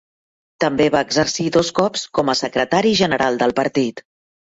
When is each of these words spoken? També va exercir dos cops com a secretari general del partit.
També 0.63 0.85
va 0.95 1.01
exercir 1.07 1.45
dos 1.57 1.69
cops 1.79 2.05
com 2.19 2.31
a 2.33 2.35
secretari 2.39 2.95
general 3.03 3.39
del 3.43 3.55
partit. 3.61 4.03